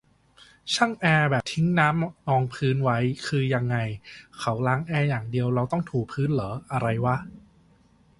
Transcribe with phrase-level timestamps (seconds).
[0.73, 3.77] ช่างแอร์แบบทิ้งน้ำนองพื้นไว้ คือยังไง
[4.39, 7.15] เขาล้างแอร์อย่างเดียว เราต้องถูพื้นเหรอ อะไรวะ